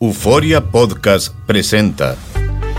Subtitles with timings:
[0.00, 2.14] Euforia Podcast presenta.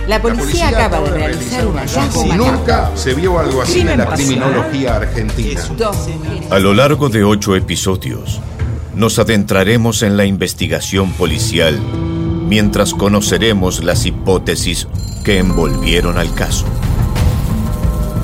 [0.07, 4.05] La policía, acaba de realizar un hallazgo Si nunca se vio algo así en la
[4.05, 5.61] criminología argentina.
[6.49, 8.39] A lo largo de ocho episodios,
[8.95, 11.77] nos adentraremos en la investigación policial
[12.47, 14.87] mientras conoceremos las hipótesis
[15.25, 16.67] que envolvieron al caso.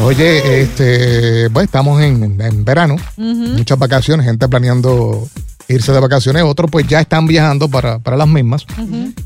[0.00, 5.26] Oye, este, bueno, estamos en, en verano, muchas vacaciones, gente planeando
[5.68, 8.66] irse de vacaciones, otros pues ya están viajando para, para las mismas,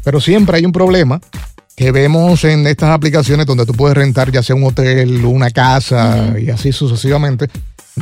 [0.05, 1.21] pero siempre hay un problema
[1.75, 6.35] que vemos en estas aplicaciones donde tú puedes rentar ya sea un hotel, una casa
[6.41, 7.49] y así sucesivamente,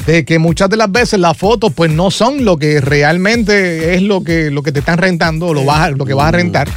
[0.05, 4.03] de que muchas de las veces las fotos pues no son lo que realmente es
[4.03, 6.69] lo que, lo que te están rentando o lo, vas lo que vas a rentar.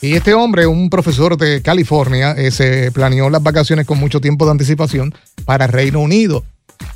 [0.00, 4.44] Y este hombre, un profesor de California, eh, se planeó las vacaciones con mucho tiempo
[4.44, 6.44] de anticipación para Reino Unido.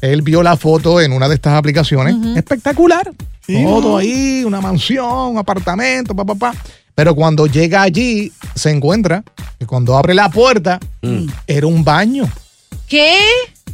[0.00, 2.14] Él vio la foto en una de estas aplicaciones.
[2.36, 3.12] Espectacular.
[3.46, 6.54] Todo ahí, una mansión, un apartamento, pa, pa, pa.
[6.94, 9.24] Pero cuando llega allí, se encuentra
[9.58, 10.78] que cuando abre la puerta,
[11.46, 12.28] era un baño
[12.86, 13.18] ¿Qué?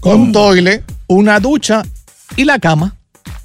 [0.01, 1.83] con toile, una ducha
[2.37, 2.95] y la cama.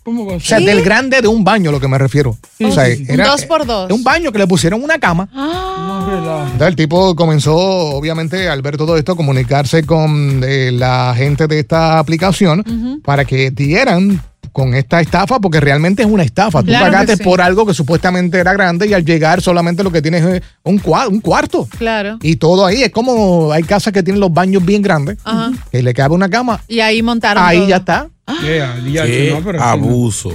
[0.03, 0.65] ¿Cómo va a O sea, ¿Sí?
[0.65, 2.37] del grande de un baño, lo que me refiero.
[2.61, 3.89] O sea, Un dos por dos.
[3.91, 5.29] Un baño que le pusieron una cama.
[5.33, 6.43] No relaja.
[6.43, 11.47] Entonces el tipo comenzó, obviamente, al ver todo esto, a comunicarse con eh, la gente
[11.47, 14.21] de esta aplicación para que dieran
[14.53, 16.59] con esta estafa, porque realmente es una estafa.
[16.61, 17.23] Tú Claro pagaste sí.
[17.23, 20.79] por algo que supuestamente era grande y al llegar solamente lo que tienes es un,
[20.79, 21.67] cua- un cuarto.
[21.77, 22.19] Claro.
[22.21, 25.51] Y todo ahí es como hay casas que tienen los baños bien grandes, Ajá.
[25.71, 26.61] que le cabe una cama.
[26.67, 27.43] Y ahí montaron.
[27.43, 27.67] Ahí todo.
[27.67, 28.09] ya está.
[28.41, 29.85] Yeah, diacho, Qué no, pero así no.
[29.87, 30.31] abuso.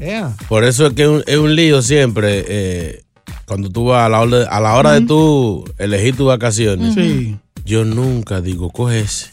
[0.00, 0.34] Yeah.
[0.48, 2.44] Por eso es que es un, es un lío siempre.
[2.48, 3.02] eh,
[3.46, 6.94] cuando tú vas a la hora, a la hora de tú elegir tus vacaciones.
[6.94, 9.26] Sí, Yo nunca digo, coge ese.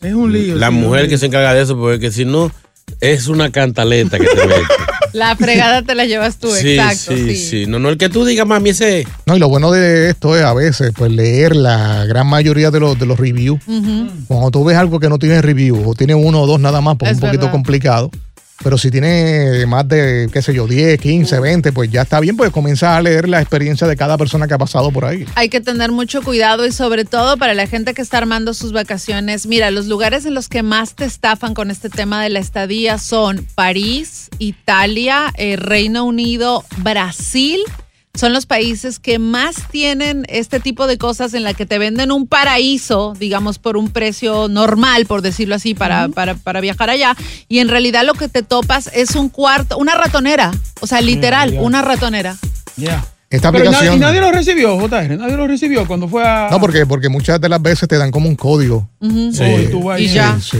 [0.00, 0.56] es un lío.
[0.56, 2.50] La sí, mujer que se encarga de eso, porque si no,
[3.00, 4.62] es una cantaleta que te mete.
[5.14, 7.16] La fregada te la llevas tú, sí, exacto.
[7.16, 7.66] sí, Sí, sí.
[7.66, 9.06] No, no, el que tú digas, mami, ese.
[9.24, 12.78] No, y lo bueno de esto es a veces pues leer la gran mayoría de
[12.78, 13.58] los, de los reviews.
[14.28, 16.96] Cuando tú ves algo que no tiene review o tiene uno o dos nada más,
[16.98, 17.52] pues es Es un poquito verdad.
[17.52, 18.10] complicado.
[18.62, 22.36] Pero si tiene más de, qué sé yo, 10, 15, 20, pues ya está bien,
[22.36, 25.24] pues comienza a leer la experiencia de cada persona que ha pasado por ahí.
[25.36, 28.72] Hay que tener mucho cuidado y sobre todo para la gente que está armando sus
[28.72, 29.46] vacaciones.
[29.46, 32.98] Mira, los lugares en los que más te estafan con este tema de la estadía
[32.98, 37.60] son París, Italia, eh, Reino Unido, Brasil.
[38.18, 42.10] Son los países que más tienen este tipo de cosas en la que te venden
[42.10, 47.16] un paraíso, digamos, por un precio normal, por decirlo así, para, para, para viajar allá.
[47.46, 50.50] Y en realidad lo que te topas es un cuarto, una ratonera.
[50.80, 52.36] O sea, literal, una ratonera.
[52.76, 53.06] Yeah.
[53.30, 53.96] Esta Pero na- aplicación.
[53.96, 55.18] y nadie lo recibió, JR.
[55.18, 56.48] Nadie lo recibió cuando fue a.
[56.50, 58.88] No, porque, porque muchas de las veces te dan como un código.
[59.02, 59.42] Sí.
[59.42, 60.38] Oh, y tú vas Y ya.
[60.40, 60.56] Sí,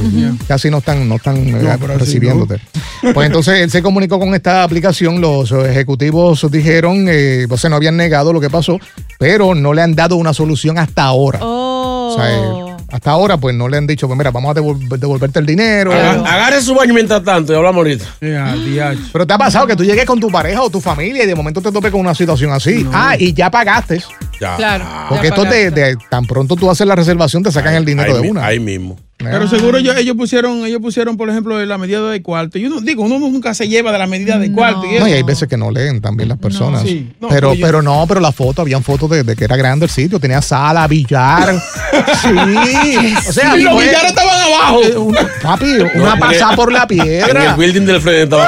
[0.46, 2.60] Casi no están, no están eh, recibiéndote.
[3.14, 7.76] Pues entonces él se comunicó con esta aplicación, los ejecutivos dijeron, eh, o sea, no
[7.76, 8.80] habían negado lo que pasó,
[9.20, 11.38] pero no le han dado una solución hasta ahora.
[11.40, 12.12] Oh.
[12.12, 14.88] O sea, eh, hasta ahora pues no le han dicho, pues mira, vamos a devol-
[14.98, 15.92] devolverte el dinero.
[15.92, 18.04] Aga- Agarre su baño mientras tanto y hablamos ahorita.
[18.20, 19.00] Yeah, diacho.
[19.12, 21.34] Pero te ha pasado que tú llegues con tu pareja o tu familia y de
[21.34, 22.86] momento te topes con una situación así.
[22.92, 24.02] Ah, y ya pagaste.
[24.40, 24.56] Ya.
[24.56, 24.84] Claro.
[25.08, 25.80] Porque Ya esto de, pagaste.
[25.80, 28.46] de- tan pronto tú haces la reservación, te sacan el dinero de mi- una.
[28.46, 28.96] Ahí mismo.
[29.18, 32.56] Pero seguro ellos, ellos pusieron, ellos pusieron, por ejemplo, la medida de cuarto.
[32.58, 34.84] Yo no digo, uno nunca se lleva de la medida de cuarto.
[34.86, 36.82] Y No, y hay veces que no leen también las personas.
[36.82, 37.10] sí.
[37.20, 39.56] No, pero, pero yo- pero no, pero la foto, habían fotos de, de que era
[39.56, 41.52] grande el sitio, tenía sala, billar.
[42.22, 43.14] sí.
[43.28, 44.82] O sea, y los billares estaban abajo.
[44.82, 47.54] eh, una- papi, una porque- pasada por la En el piedra.
[47.56, 48.00] building del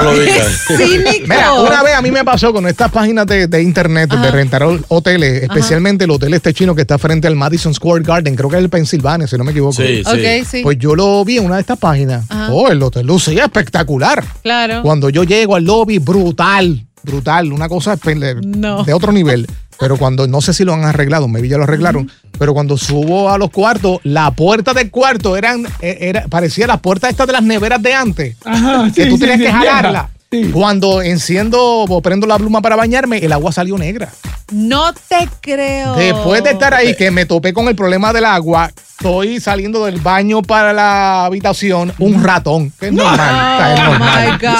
[0.02, 0.64] los billares.
[0.76, 1.10] Cínico.
[1.28, 4.64] Mira, una vez a mí me pasó con estas páginas de, de internet de rentar
[4.88, 8.56] hoteles, especialmente el hotel este chino que está frente al Madison Square Garden, creo que
[8.56, 9.72] es el Pensilvania, si no me equivoco.
[9.74, 10.10] Sí, sí.
[10.40, 10.60] Ok, sí.
[10.62, 12.24] Pues yo lo vi en una de estas páginas.
[12.28, 12.52] Ajá.
[12.52, 14.24] Oh, el hotel lucía espectacular.
[14.42, 14.82] claro.
[14.82, 17.96] Cuando yo llego al lobby, brutal, brutal, una cosa
[18.44, 18.82] No.
[18.84, 19.46] de otro nivel.
[19.80, 23.30] Pero cuando, no sé si lo han arreglado, maybe ya lo arreglaron, pero cuando subo
[23.30, 27.32] a los cuartos, la puerta del cuarto eran, eh, era, parecía las puertas estas de
[27.32, 28.36] las neveras de antes.
[28.44, 30.10] Ajá, que sí, tú tenías sí, que jalarla.
[30.30, 30.50] Sí.
[30.52, 34.10] Cuando enciendo o prendo la pluma para bañarme, el agua salió negra.
[34.52, 35.94] No te creo.
[35.96, 40.00] Después de estar ahí, que me topé con el problema del agua, estoy saliendo del
[40.00, 42.72] baño para la habitación, un ratón.
[42.78, 43.14] Que es normal.
[43.18, 44.24] está, es Oh, normal.
[44.26, 44.54] my God.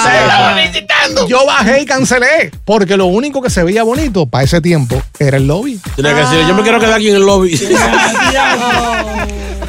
[1.27, 5.37] Yo bajé y cancelé, porque lo único que se veía bonito para ese tiempo era
[5.37, 5.79] el lobby.
[5.95, 7.57] Tienes que decirle, yo me quiero quedar aquí en el lobby.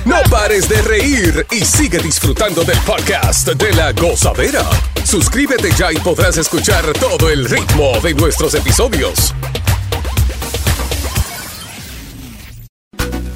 [0.05, 4.65] No pares de reír y sigue disfrutando del podcast de la gozadera.
[5.05, 9.33] Suscríbete ya y podrás escuchar todo el ritmo de nuestros episodios.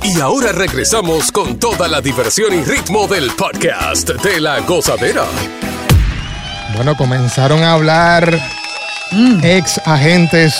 [0.03, 5.25] Y ahora regresamos con toda la diversión y ritmo del podcast de la gozadera.
[6.75, 8.39] Bueno, comenzaron a hablar
[9.43, 10.55] ex agentes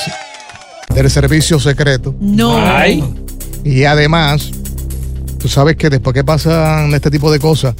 [0.95, 2.15] del servicio secreto.
[2.21, 2.57] No.
[2.57, 3.03] Ay.
[3.65, 4.51] Y además,
[5.39, 7.75] tú sabes que después que pasan este tipo de cosas,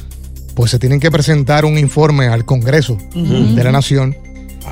[0.53, 4.17] pues se tienen que presentar un informe al Congreso de la Nación.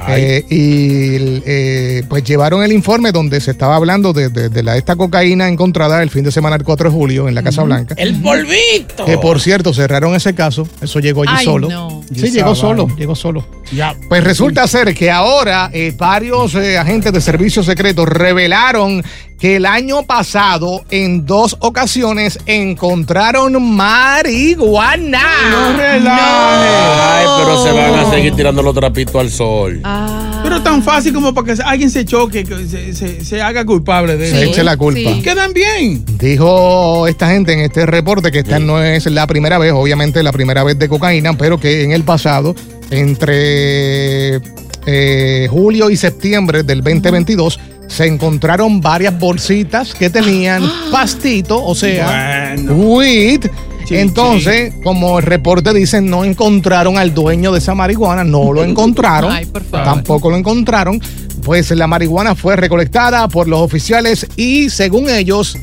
[0.08, 4.78] Eh, y eh, pues llevaron el informe donde se estaba hablando de, de- de la,
[4.78, 7.96] esta cocaína encontrada el fin de semana del 4 de julio en la Casa Blanca.
[7.98, 9.06] El polvito.
[9.06, 10.68] Que por cierto, cerraron ese caso.
[10.82, 11.70] Eso llegó allí Ay, solo.
[11.70, 12.04] no.
[12.14, 13.46] Sí, llegó solo, llegó solo.
[13.72, 13.96] Ya.
[14.08, 19.04] Pues resulta ser que ahora eh, varios eh, agentes de servicios secretos revelaron
[19.46, 25.22] que el año pasado en dos ocasiones encontraron marihuana.
[25.52, 27.00] No relajes.
[27.00, 29.82] Ay, pero se van a seguir tirando los trapitos al sol.
[29.84, 30.40] Ah.
[30.42, 34.18] Pero tan fácil como para que alguien se choque, que se, se- se haga culpable
[34.18, 34.50] de Se eso.
[34.52, 35.00] eche la culpa.
[35.14, 35.22] sí.
[35.22, 36.04] Quedan bien.
[36.18, 40.32] Dijo esta gente en este reporte que esta no es la primera vez, obviamente la
[40.32, 42.56] primera vez de cocaína, pero que en el pasado,
[42.90, 44.40] entre
[44.88, 52.54] eh, julio y septiembre del 2022, se encontraron varias bolsitas que tenían pastito, o sea,
[52.58, 52.74] Bueno.
[52.74, 53.46] weed.
[53.88, 58.64] Sí, Entonces, como el reporte dice, no encontraron al dueño de esa marihuana, no lo
[58.66, 59.86] encontraron, Ay, por favor.
[59.86, 61.00] tampoco lo encontraron.
[61.44, 65.56] Pues la marihuana fue recolectada por los oficiales y, según ellos,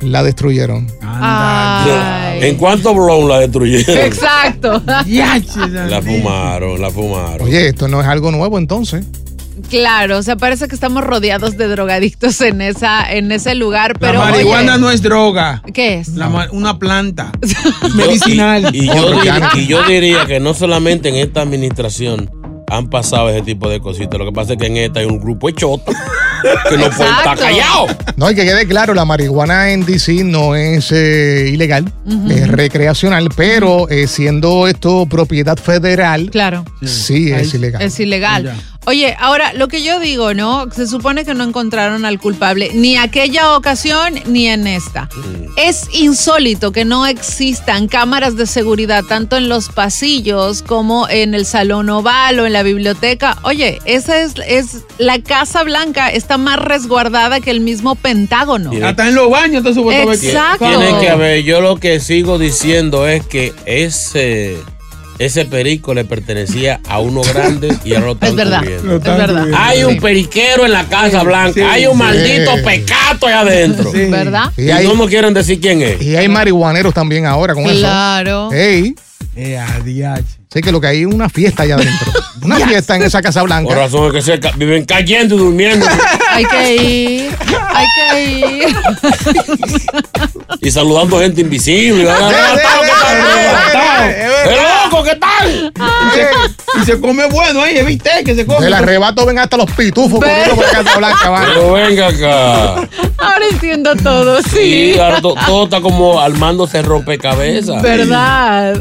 [0.00, 0.86] la destruyeron.
[1.02, 2.38] Ay.
[2.48, 3.98] ¿En cuánto blow la destruyeron?
[3.98, 4.80] Exacto.
[5.88, 7.42] La fumaron, la fumaron.
[7.46, 9.04] Oye, esto no es algo nuevo entonces.
[9.70, 14.18] Claro, o sea, parece que estamos rodeados de drogadictos en esa, en ese lugar, pero.
[14.24, 15.62] la marihuana oye, no es droga.
[15.74, 16.08] ¿Qué es?
[16.08, 17.32] La una planta
[17.94, 18.74] medicinal.
[18.74, 19.50] Y, y yo Orgánica.
[19.50, 22.30] dir- y yo diría que no solamente en esta administración
[22.70, 24.18] han pasado ese tipo de cositas.
[24.18, 25.94] Lo que pasa es que en esta hay un grupo de chotas
[26.68, 27.40] que no pueden estar Exacto.
[27.42, 27.90] callados.
[28.16, 31.90] No, y que quede claro, la marihuana en DC no es eh, ilegal,
[32.28, 36.64] es recreacional, pero eh, siendo esto propiedad federal, Claro.
[36.84, 37.80] sí es ilegal.
[37.80, 38.44] Es ilegal.
[38.44, 38.56] Ya.
[38.88, 40.66] Oye, ahora lo que yo digo, ¿no?
[40.74, 45.10] Se supone que no encontraron al culpable ni aquella ocasión ni en esta.
[45.58, 51.44] Es insólito que no existan cámaras de seguridad tanto en los pasillos como en el
[51.44, 53.36] salón oval o en la biblioteca.
[53.42, 58.70] Oye, esa es, es la Casa Blanca está más resguardada que el mismo Pentágono.
[58.70, 60.64] Tiene- Hasta en los baños, entonces supuesto ver que- Exacto.
[60.66, 64.56] Tienen que haber, yo lo que sigo diciendo es que ese,
[65.18, 68.58] ese perico le pertenecía a uno grande y ahora lo están Es verdad.
[68.60, 68.96] cubriendo.
[68.96, 69.46] Es verdad.
[69.56, 71.98] Hay un periquero en la Casa Blanca, sí, hay un sí.
[71.98, 73.90] maldito pecato allá adentro.
[73.90, 74.04] Sí.
[74.06, 74.52] ¿Verdad?
[74.56, 76.00] Y Y hay, no nos quieren decir quién es.
[76.00, 78.48] y hay marihuaneros también ahora con Claro.
[78.52, 78.56] eso.
[78.56, 78.94] Ey,
[79.36, 80.24] Eh, adiache.
[80.52, 82.12] sé que lo que hay es una fiesta allá adentro.
[82.42, 83.74] Una fiesta en esa Casa Por Blanca.
[83.74, 85.84] razón es que se ca- viven cayendo y durmiendo
[86.32, 87.30] Hay que ir.
[87.78, 88.76] Hay que ir.
[90.60, 92.10] y saludando gente invisible.
[92.10, 92.90] ¡Arrebatado, ¿qué
[93.72, 94.10] tal?
[94.10, 94.56] eh, eh, eh, ¡Eh,
[94.90, 95.72] loco, qué tal!
[96.80, 98.10] Y se come bueno ahí, ¿viste?
[98.24, 98.64] Que se come.
[98.64, 101.30] del arrebato ven hasta los pitufos corriendo por la Casa Blanca.
[101.30, 101.46] van.
[101.46, 102.74] Pero venga acá.
[103.18, 104.92] Ahora entiendo todo, sí.
[104.94, 107.82] Sí, ahora to- todo está como armándose rompecabezas.
[107.82, 108.76] ¿Verdad?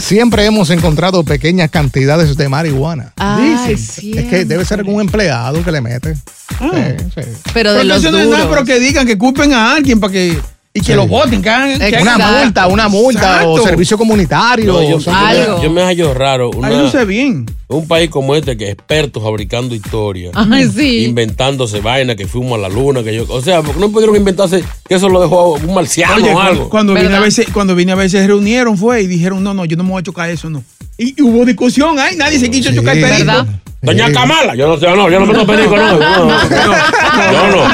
[0.00, 3.12] Siempre hemos encontrado pequeñas cantidades de marihuana.
[3.16, 4.12] Ay, sí.
[4.16, 6.14] Es que debe ser algún empleado que le mete.
[6.14, 7.20] Sí, sí.
[7.54, 10.38] Pero de Pero los es nada, pero que digan que culpen a alguien para que.
[10.72, 10.94] Y que Sí.
[10.94, 11.80] lo voten, que hagan.
[11.80, 12.02] que Exacto.
[12.04, 14.72] Una hagan- multa, una multa o servicio comunitario.
[14.72, 15.62] No, yo, o sea, yo me- Algo.
[15.64, 16.50] yo me hallo raro.
[16.50, 17.44] una- sé bien.
[17.66, 20.32] un país como este que es experto fabricando historias.
[20.36, 21.04] Ay, sí.
[21.06, 23.24] Inventándose vainas que fuimos a la luna, que yo.
[23.28, 26.40] O sea, ¿por qué no pudieron inventarse que eso lo dejó un marciano Oye, o
[26.40, 26.68] algo?
[26.70, 29.64] cuando vine a veces, cuando vine a veces se reunieron fue y dijeron, no, no,
[29.64, 30.62] yo no me voy a chocar eso, no.
[30.96, 32.76] Y, y hubo discusión, ay, nadie se quiso Sí.
[32.76, 33.24] chocar el perico.
[33.26, 33.46] ¿Verdad?
[33.82, 34.12] Doña Sí.
[34.12, 35.98] Kamala, yo no sé, no, yo no me lo perico, no.
[35.98, 36.38] no, no,
[37.32, 37.64] Yo no.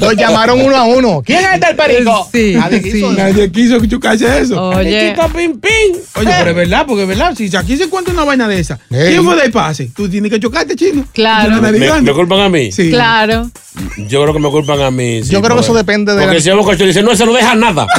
[0.00, 1.22] Los llamaron uno a uno.
[1.26, 2.28] ¿Quién es el perico?
[2.32, 3.10] Sí, Nadie quiso.
[3.10, 3.16] sí.
[3.16, 4.68] Nadie quiso chocarse eso.
[4.70, 5.96] Oye, Chiquita pim pim.
[6.16, 8.78] Oye, pero es verdad, porque es verdad, si aquí se encuentra una vaina de esa,
[8.90, 9.08] Ey.
[9.10, 9.90] ¿quién fue del pase?
[9.94, 11.04] Tú tienes que chocarte, chino.
[11.12, 11.50] Claro.
[11.50, 12.70] No ¿Me, me culpan a mí?
[12.70, 12.90] Sí.
[12.90, 13.50] claro.
[13.96, 15.24] Yo creo que me culpan a mí.
[15.24, 17.26] sí, Yo creo que eso depende de Porque la- si el bocacho dice, no, ese
[17.26, 17.88] no deja nada.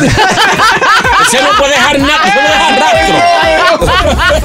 [1.28, 2.70] Ese no puede dejar nada, ese no deja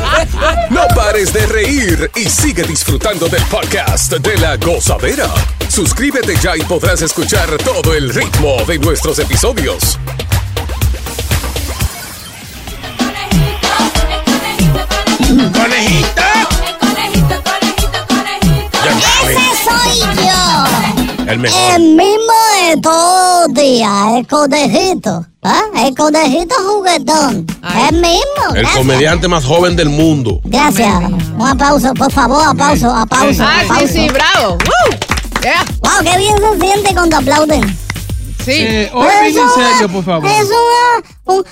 [0.02, 0.40] rastro.
[0.70, 5.28] No pares de reír y sigue disfrutando del podcast de la gozadera.
[5.68, 9.98] Suscríbete ya y podrás escuchar todo el ritmo de nuestros episodios.
[15.52, 16.29] Conejito.
[21.30, 21.74] El mejor.
[21.74, 22.32] El mismo
[22.74, 25.26] de todos los días, el conejito.
[25.42, 25.62] ¿ah?
[25.76, 27.46] El conejito juguetón.
[27.88, 28.20] El mismo.
[28.48, 28.76] El gracias.
[28.76, 30.40] comediante más joven del mundo.
[30.44, 30.92] Gracias.
[31.36, 33.42] Un aplauso, por favor, aplauso, aplauso.
[33.44, 33.92] Ah, sí, aplauso.
[33.92, 34.52] sí, bravo.
[34.52, 35.40] Woo.
[35.42, 35.64] Yeah.
[35.80, 37.78] Wow, qué bien se siente cuando aplauden.
[38.44, 38.52] Sí.
[38.56, 40.28] Eh, oye, bien en serio, por favor.
[40.30, 41.44] Es una- un,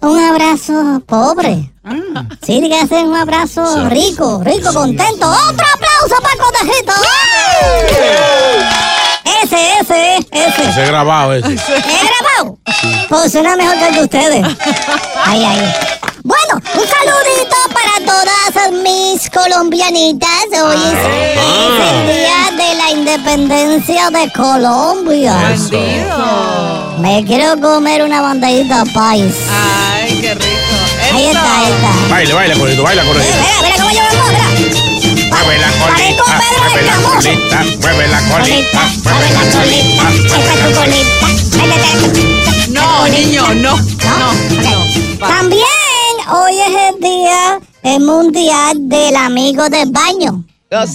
[0.00, 1.72] un abrazo pobre.
[1.84, 2.24] Ah.
[2.44, 5.28] Sí, que ser un abrazo rico, rico, contento.
[5.28, 6.92] Otro aplauso para conejito.
[9.42, 10.68] Ese, ese, ese.
[10.70, 11.54] Ese grabado ese.
[11.54, 12.58] ¿Es grabado?
[13.08, 14.46] Pues suena mejor que el de ustedes.
[15.24, 15.72] Ay, ay.
[16.22, 20.28] Bueno, un saludito para todas mis colombianitas.
[20.62, 25.32] Hoy es, es el día de la independencia de Colombia.
[25.34, 26.96] Bandido.
[26.98, 29.34] Me quiero comer una bandejita país.
[29.50, 30.46] Ay, qué rico.
[31.14, 31.90] Ahí está, ahí está.
[32.10, 33.36] Baila, baila, conejito, baila, conejito.
[33.40, 34.70] mira, mira cómo yo me muevo, mira.
[35.30, 36.24] Mueve la colita,
[36.58, 40.04] mueve el la colita, mueve la colita, mueve la colita,
[40.50, 41.26] es tu colita.
[42.70, 43.76] No, niño, no.
[43.76, 44.32] ¿No?
[44.62, 45.26] No.
[45.26, 45.69] También
[46.32, 50.44] hoy es el día el mundial del amigo del baño.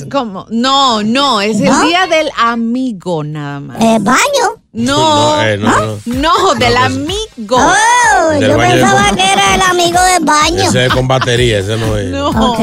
[0.10, 0.46] ¿Cómo?
[0.52, 1.86] No, no, es el ¿No?
[1.86, 3.78] día del amigo nada más.
[3.82, 4.62] ¿El baño?
[4.72, 5.98] No, No, eh, no, no.
[6.06, 7.58] no, del amigo.
[7.58, 10.64] Oh, Del yo pensaba que era el amigo del baño.
[10.70, 12.06] Ese es con batería, ese no es.
[12.12, 12.30] No.
[12.30, 12.60] Ok.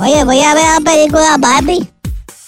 [0.00, 1.91] Oye, voy a ver la película Barbie.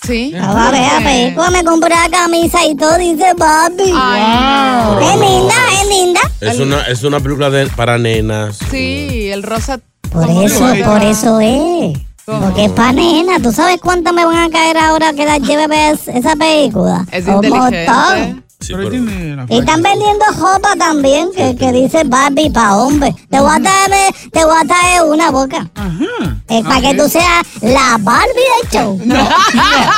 [0.06, 0.30] Sí.
[0.32, 3.92] Voy a ver la película, me compré la camisa y todo dice Barbie.
[3.96, 6.20] Ay, Es linda, es linda.
[6.40, 8.58] Es una, es una película de, para nenas.
[8.70, 9.78] sí, el rosa.
[10.12, 11.99] Por ¿cómo eso, por eso es.
[12.25, 13.40] Porque es pa' nena.
[13.42, 17.04] ¿Tú sabes cuánto me van a caer ahora que la lleve a ver esa película?
[17.11, 17.87] Es Un inteligente.
[17.88, 18.44] montón.
[18.61, 22.76] Sí, Pero pero- tiene la Y están vendiendo ropa también que, que dice Barbie para
[22.76, 23.14] hombre.
[23.28, 25.68] Te voy a traer, te voy a traer una boca.
[25.75, 26.37] Ajá.
[26.46, 29.00] Es para que tú seas la Barbie del show.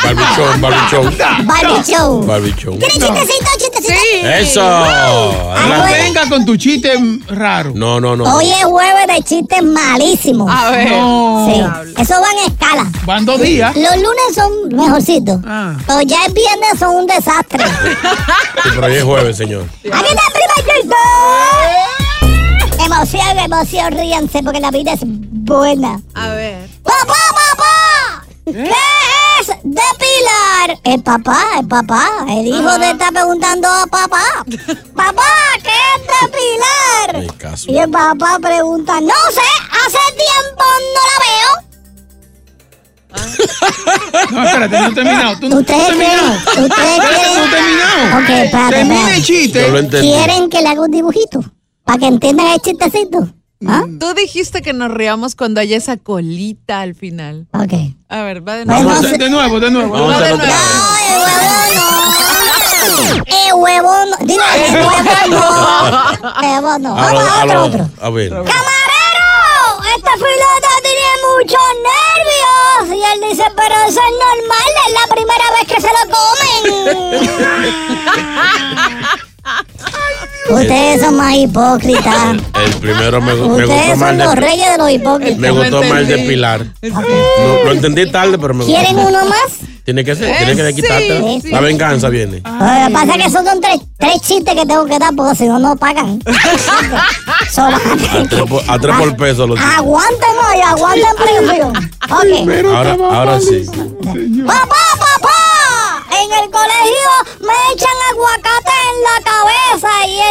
[0.05, 1.19] Barbichón, barbichón.
[1.45, 2.25] Barbie show.
[2.25, 2.79] Barbichón.
[2.79, 4.29] ¿Quieres chistecito, chistecito?
[4.29, 4.61] Eso.
[4.63, 5.89] Ah.
[5.91, 6.93] Venga con tu chiste
[7.27, 7.73] raro.
[7.75, 8.37] No, no, no.
[8.37, 10.49] Hoy es jueves de chistes malísimos.
[10.49, 10.91] A ver.
[10.93, 11.51] No.
[11.51, 12.93] Sí, eso va en escala.
[13.05, 13.75] Van dos días.
[13.75, 15.41] Los lunes son mejorcitos.
[15.45, 15.75] Ah.
[15.85, 17.65] Pero ya el viernes son un desastre.
[17.67, 19.65] Sí, pero hoy es jueves, señor.
[19.65, 22.06] ¡Aquí está el primer chiste!
[22.87, 26.01] Emoción, emoción, ríanse porque la vida es buena.
[26.15, 26.69] A ver.
[26.85, 28.25] ¡Papá, papá!
[28.45, 28.71] ¿Qué
[29.41, 30.79] es depilar?
[30.85, 32.09] El papá, el papá.
[32.29, 34.23] El hijo le está preguntando a papá.
[34.95, 35.23] Papá,
[35.63, 37.37] ¿qué es depilar?
[37.39, 37.71] Caso.
[37.71, 39.41] Y el papá pregunta, no sé,
[39.85, 40.65] hace tiempo
[40.95, 41.67] no la veo.
[44.31, 45.39] No, espérate, no he terminado.
[45.41, 46.33] Tú, no- ¿Ustedes no he terminado.
[46.45, 46.65] quieren?
[46.65, 47.37] ¿Ustedes Espérate, quieren?
[47.37, 48.19] no he terminado.
[48.19, 49.17] Ok, espérate, Termina espérate.
[49.17, 49.63] el chiste.
[49.63, 50.09] Yo lo entendí.
[50.13, 51.41] ¿Quieren que le haga un dibujito?
[51.87, 53.29] Para que entiendan el chistecito.
[53.67, 53.85] ¿Ah?
[54.01, 57.47] Tú dijiste que nos riamos cuando haya esa colita al final.
[57.55, 57.73] Ok.
[58.09, 59.01] A ver, va de Bueno, nuevo.
[59.03, 59.17] no sé.
[59.17, 59.93] De nuevo, de nuevo.
[59.93, 61.87] Vamos a hacerlo otra No, el huevo no.
[63.25, 64.17] El huevo no.
[64.27, 65.01] Dile, el huevo
[65.31, 65.41] no.
[66.43, 66.91] Huevo no.
[66.99, 67.89] A Vamos a otro, otro.
[68.03, 68.31] A ver.
[68.31, 68.53] ¡Camarero!
[69.97, 72.99] Esta filota tiene muchos nervios.
[72.99, 76.63] Y él dice, pero eso es normal, es la primera vez que se lo comen.
[80.49, 82.15] Ustedes son más hipócritas.
[82.65, 85.39] El primero me, me Ustedes gustó son más los de, reyes de los hipócritas.
[85.39, 86.19] me gustó más el de.
[86.19, 86.67] Pilar.
[86.83, 87.01] No,
[87.65, 88.79] lo entendí tarde, pero me gustó.
[88.79, 89.41] ¿Quieren uno más?
[89.85, 91.41] Tiene que ser, tiene que Sí, quitarte.
[91.43, 91.51] sí.
[91.51, 92.39] La venganza viene.
[92.39, 95.47] Lo que pasa es que son tres, tres chistes que tengo que dar porque si
[95.47, 96.19] no, no pagan.
[97.57, 101.69] A A tres, por- a tres por peso los Aguanten hoy, aguanten precio.
[101.69, 102.67] Ok.
[102.75, 103.65] Ahora, ahora sí.
[104.47, 106.05] ¡Papá, papá!
[106.11, 107.11] En el colegio
[107.41, 109.46] me echan aguacate en la cabeza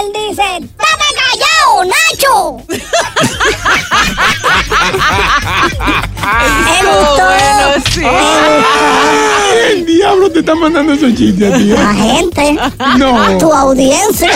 [0.05, 0.43] él dice,
[0.77, 2.57] ¡Date callado, Nacho!
[6.65, 7.25] Me gustó.
[7.25, 8.01] bueno, sí.
[8.01, 8.09] Gustó.
[9.69, 11.63] El diablo te está mandando esos chistes a ti.
[11.65, 12.57] La gente,
[12.97, 13.37] No.
[13.37, 14.31] tu audiencia,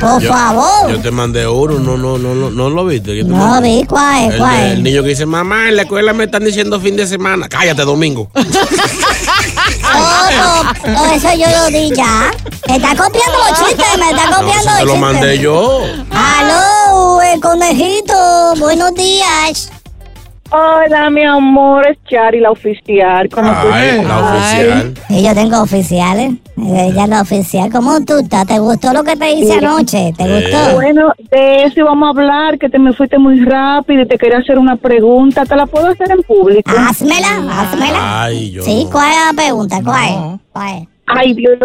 [0.00, 1.00] por Yo favor.
[1.02, 3.16] te mandé uno, no, no, no, no, no lo viste.
[3.16, 3.68] Yo te No mandé.
[3.80, 6.44] vi cuál es, El, cuál el niño que dice, mamá, en la escuela me están
[6.44, 7.48] diciendo fin de semana.
[7.48, 8.30] Cállate, domingo.
[10.10, 12.30] Todo, todo eso yo lo di ya.
[12.68, 15.00] Me está copiando los chistes, me está No, copiando si los te lo chistes.
[15.00, 15.80] mandé yo.
[16.10, 19.70] Aló, el conejito, buenos días.
[20.50, 23.28] Hola, mi amor, es Chari, la oficial.
[23.30, 24.06] ¿Cómo tú Ay, estás?
[24.06, 24.94] la oficial.
[25.08, 26.32] Y yo tengo oficiales.
[26.56, 27.70] Ella es la oficial.
[27.72, 28.46] ¿Cómo tú estás?
[28.46, 29.64] ¿Te gustó lo que te hice Sí.
[29.64, 30.14] anoche?
[30.16, 30.42] ¿Te Eh.
[30.42, 30.74] gustó?
[30.76, 34.38] Bueno, de eso íbamos a hablar, que te me fuiste muy rápido y te quería
[34.38, 35.44] hacer una pregunta.
[35.44, 36.70] ¿Te la puedo hacer en público?
[36.78, 38.22] Házmela, házmela.
[38.22, 38.62] Ay, yo.
[38.62, 39.80] Sí, ¿cuál es la pregunta?
[39.84, 40.40] ¿Cuál es?
[40.52, 40.88] ¿Cuál es?
[41.06, 41.58] Ay, Dios,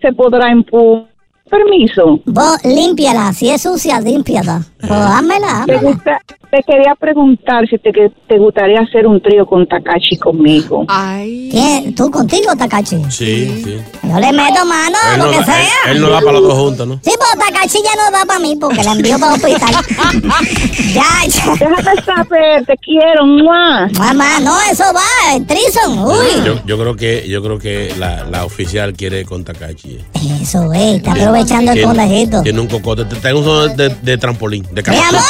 [0.00, 1.08] se podrá en público.
[1.50, 2.20] Permiso.
[2.24, 3.32] Vos, límpiala.
[3.32, 4.62] Si es sucia, límpiala.
[4.80, 5.80] Pues házmela, Te, házmela.
[5.82, 6.20] gusta-
[6.50, 10.84] te quería preguntar si te, que te gustaría hacer un trío con Takashi conmigo.
[10.88, 11.48] Ay.
[11.50, 11.94] ¿Quién?
[11.94, 13.02] ¿Tú contigo, Takachi?
[13.10, 13.76] Sí, sí.
[14.04, 15.56] Yo le meto mano a Él lo no, que da, sea.
[15.86, 16.94] él- él no da para los dos juntos, ¿no?
[17.02, 19.74] Sí, pero Takachi ya no da para mí porque la envío para el hospital.
[20.94, 21.52] ya, ya.
[21.58, 23.26] Déjame saber, te quiero.
[23.26, 23.88] ¡mua!
[23.98, 25.98] Mamá, no, eso va, el trison.
[26.06, 26.44] Uy.
[26.44, 29.96] Yo, yo creo que yo creo que la, la oficial quiere con Takachi.
[29.96, 30.04] eh.
[30.40, 32.42] Eso es, está aprovechando el Tiene- conejito.
[32.42, 33.04] Tiene un cocote.
[33.04, 35.20] Te tengo un son de, de trampolín, de Mi amor,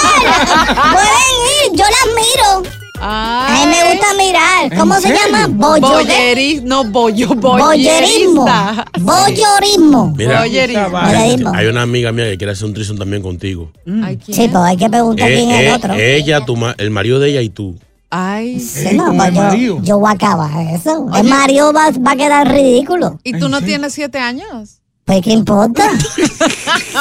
[0.93, 2.75] pueden ir, yo las miro.
[3.07, 4.79] A mí me gusta mirar.
[4.79, 5.47] ¿Cómo se llama?
[5.51, 5.89] Bollo.
[5.89, 8.45] Boyeri, no, bollo, Bollerismo.
[8.45, 8.85] boyerista.
[9.01, 10.15] Bollorismo.
[10.17, 10.91] Mira, Boyerismo.
[10.91, 11.53] Bollerismo.
[11.55, 13.71] hay una amiga mía que quiere hacer un trison también contigo.
[14.03, 14.37] Ay, ¿quién?
[14.37, 15.95] Sí, pues hay que preguntar Eh, quién es el eh, otro.
[15.95, 17.77] ella, tu ma- el marido de ella y tú.
[18.11, 18.61] Ay.
[18.61, 21.07] Sí, no, pues yo, yo voy a acabar eso.
[21.15, 23.19] El marido va, va a quedar ridículo.
[23.25, 24.79] ¿Y tú no tienes siete años?
[25.05, 25.91] Pues, ¿qué importa?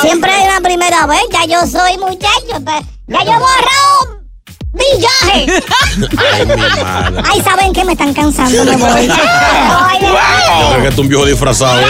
[0.02, 1.22] Siempre hay una primera vez.
[1.32, 2.64] Ya yo soy muchacho.
[2.64, 4.24] pues, Ya yo he borrado
[4.74, 5.64] villaje.
[6.18, 7.22] Ay, mi madre.
[7.32, 7.86] Ay, ¿saben qué?
[7.86, 8.66] Me están cansando.
[8.66, 8.90] Me voy.
[9.10, 11.80] Ay, Yo creo que es un viejo disfrazado.
[11.82, 11.86] ¿eh?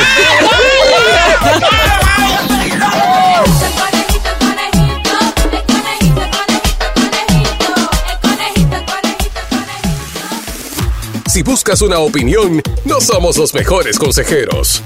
[11.27, 14.83] Si buscas una opinión, no somos los mejores consejeros.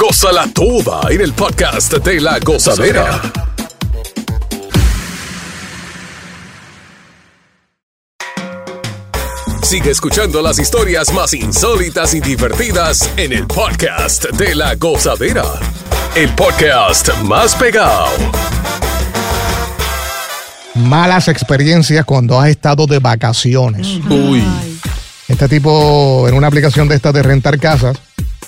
[0.00, 3.20] Gózala toda en el podcast de la gozadera.
[9.60, 15.42] Sigue escuchando las historias más insólitas y divertidas en el podcast de la gozadera.
[16.14, 18.06] El podcast más pegado.
[20.76, 23.98] Malas experiencias cuando has estado de vacaciones.
[24.08, 24.44] Uy.
[25.26, 27.98] Este tipo, en una aplicación de estas de rentar casas,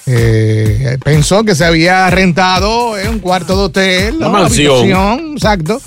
[0.07, 4.19] eh, pensó que se había rentado un cuarto de hotel.
[4.19, 4.77] Mansión.
[4.81, 5.81] Habitación, exacto.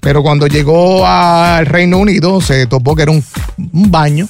[0.00, 3.24] Pero cuando llegó al Reino Unido, se topó que era un,
[3.72, 4.28] un baño,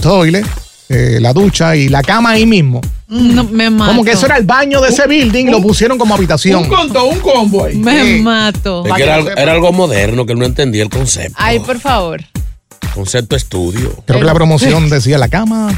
[0.00, 0.44] toilet,
[0.88, 2.80] eh, la ducha y la cama ahí mismo.
[3.08, 3.90] No, me mato.
[3.92, 6.64] Como que eso era el baño de ese building, lo pusieron como habitación.
[6.64, 7.76] Un conto, un combo ahí.
[7.76, 8.20] Me Sí.
[8.22, 8.84] mato.
[8.86, 11.36] Es que era, algo- era algo moderno que él no entendía el concepto.
[11.38, 12.22] Ay, por favor.
[12.94, 13.94] Concepto estudio.
[14.06, 15.72] Creo que la promoción decía la cama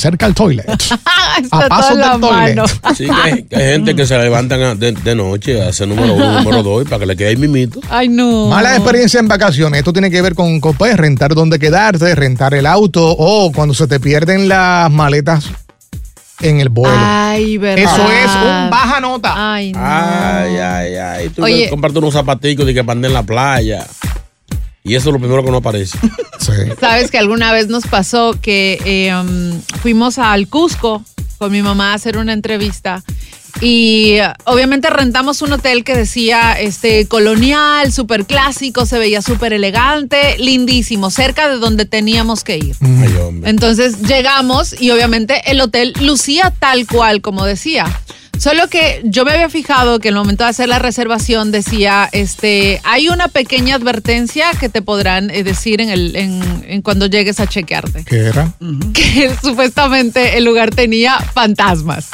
[0.00, 0.66] cerca al toilet.
[1.52, 2.60] A pasos del toilet.
[2.96, 5.86] Sí, que hay, que hay gente que se levantan a- de, de noche a hacer
[5.88, 7.80] número uno, número dos, y para que le quede ahí mimito.
[7.88, 8.48] Ay, no.
[8.48, 9.78] Mala experiencia en vacaciones.
[9.78, 13.74] Esto tiene que ver con, con, pues, rentar dónde quedarte, rentar el auto o cuando
[13.74, 15.44] se te pierden las maletas
[16.40, 16.96] en el vuelo.
[16.98, 17.84] Ay, verdad.
[17.84, 19.54] Eso es un baja nota.
[19.54, 19.78] Ay, no.
[19.82, 21.28] Ay, ay, ay.
[21.30, 21.68] Tú Oye.
[21.70, 23.86] comparte unos zapaticos de que andar en la playa.
[24.82, 25.98] Y eso es lo primero que no aparece.
[26.40, 26.52] Sí.
[26.80, 31.04] Sabes que alguna vez nos pasó que eh, um, fuimos al Cusco
[31.36, 33.04] con mi mamá a hacer una entrevista
[33.60, 39.52] y eh, obviamente rentamos un hotel que decía este colonial, súper clásico, se veía súper
[39.52, 42.76] elegante, lindísimo, cerca de donde teníamos que ir.
[42.80, 43.50] Ay, hombre.
[43.50, 47.84] Entonces llegamos y obviamente el hotel lucía tal cual como decía.
[48.40, 52.08] Solo que yo me había fijado que en el momento de hacer la reservación decía,
[52.10, 57.04] este, hay una pequeña advertencia que te podrán eh, decir en el, en, en cuando
[57.04, 58.02] llegues a chequearte.
[58.04, 58.54] ¿Qué era?
[58.94, 62.08] Que supuestamente el lugar tenía fantasmas.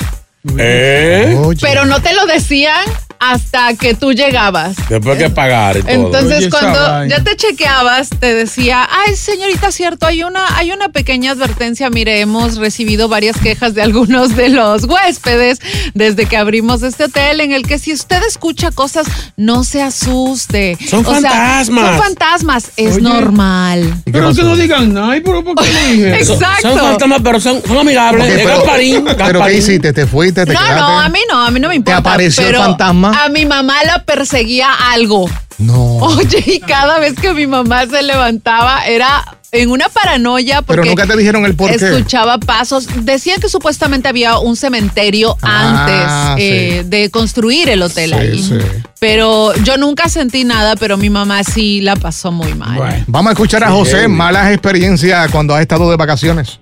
[0.59, 1.41] ¿Eh?
[1.61, 2.85] Pero no te lo decían
[3.19, 4.77] hasta que tú llegabas.
[4.89, 5.91] Después que pagar y todo.
[5.93, 10.89] Entonces, Oye, cuando ya te chequeabas, te decía, ay, señorita, cierto, hay una, hay una
[10.91, 11.91] pequeña advertencia.
[11.91, 15.59] Mire, hemos recibido varias quejas de algunos de los huéspedes
[15.95, 20.77] desde que abrimos este hotel, en el que si usted escucha cosas, no se asuste.
[20.89, 21.87] Son O sea, fantasmas.
[21.91, 23.03] son fantasmas, es Oye.
[23.03, 23.83] normal.
[24.05, 26.15] ¿Y qué Pero que no digan nada, ¿y pero por qué no dije?
[26.21, 26.69] Exacto.
[26.69, 28.27] Son fantasmas, pero son, son amigables.
[28.37, 29.59] Pero, Gasparín, pero ¿qué Gasparín.
[29.59, 29.93] hiciste?
[29.93, 30.45] ¿Te fuiste?
[30.47, 30.81] ¿Te No, quedaste?
[30.81, 31.99] no, a mí no, a mí no me importa.
[31.99, 32.63] apareció el pero
[33.11, 35.29] A mi mamá la perseguía algo.
[35.59, 35.97] No.
[35.97, 40.91] Oye, y cada vez que mi mamá se levantaba era en una paranoia porque Pero
[40.91, 41.77] nunca te dijeron el por qué.
[41.77, 42.87] escuchaba pasos.
[43.05, 48.43] Decían que supuestamente había un cementerio Ah, antes eh, de construir el hotel Sí, ahí.
[48.43, 48.59] sí.
[49.01, 52.77] Pero yo nunca sentí nada, pero mi mamá sí la pasó muy mal.
[52.77, 53.05] Bueno.
[53.07, 54.09] Vamos a escuchar a José.
[54.09, 56.61] Malas experiencias cuando has estado de vacaciones.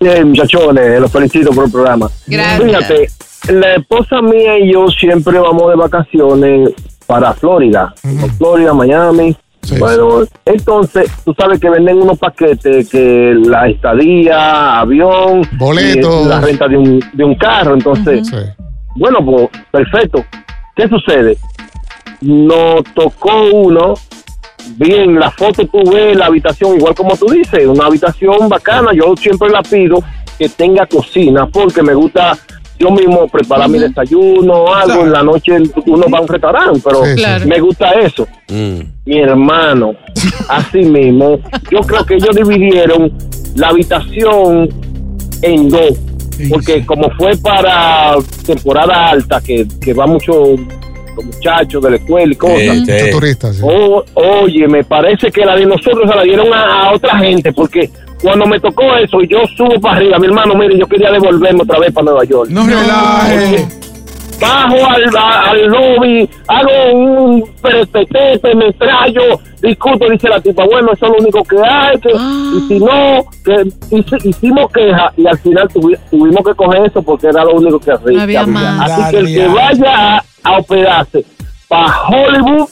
[0.00, 2.10] Bien, muchachones, los felicito por el programa.
[2.26, 2.62] Gracias.
[2.64, 3.10] Fíjate,
[3.48, 6.70] la esposa mía y yo siempre vamos de vacaciones
[7.06, 7.94] para Florida.
[8.38, 9.36] Florida, Miami.
[9.62, 9.78] Sí.
[9.78, 16.26] Bueno, entonces, tú sabes que venden unos paquetes que la estadía, avión, Boletos.
[16.26, 17.74] la renta de un, de un carro.
[17.74, 18.30] Entonces,
[18.96, 20.24] bueno, pues perfecto.
[20.74, 21.36] ¿Qué sucede?
[22.22, 23.94] Nos tocó uno,
[24.76, 28.92] bien, la foto tú ves, la habitación, igual como tú dices, una habitación bacana.
[28.94, 30.02] Yo siempre la pido
[30.38, 32.38] que tenga cocina porque me gusta
[32.80, 35.02] yo mismo preparar mi desayuno o algo.
[35.02, 35.52] En la noche
[35.86, 37.16] uno va a un restaurante, pero Sí, sí.
[37.16, 37.46] Claro.
[37.46, 38.26] me gusta eso.
[38.48, 39.94] Mi hermano,
[40.48, 41.38] así mismo,
[41.70, 43.12] yo creo que ellos dividieron
[43.54, 44.68] la habitación
[45.42, 45.98] en dos.
[46.48, 48.14] Porque como fue para
[48.46, 50.32] temporada alta, que, que va mucho
[51.16, 52.58] los muchachos de la escuela y cosas.
[52.58, 52.92] Sí, sí.
[52.92, 53.62] Muchos turistas, sí.
[53.62, 57.52] O- oye, me parece que la de nosotros se la dieron a, a otra gente,
[57.52, 57.90] porque
[58.22, 61.62] cuando me tocó eso y yo subo para arriba, mi hermano, mire, yo quería devolverme
[61.62, 62.50] otra vez para Nueva York.
[62.50, 63.68] No relaje.
[64.40, 69.20] Bajo al, al lobby, hago un peretete, me extrayo,
[69.60, 72.08] discuto, dice la tipa, bueno, eso es lo único que hay, que,
[72.56, 73.54] y si no, que
[73.94, 77.78] hici- hicimos queja y al final tuvi- tuvimos que coger eso porque era lo único
[77.80, 78.22] que hacía.
[78.82, 81.24] Así que el que vaya a, a operarse
[81.68, 82.66] para Hollywood,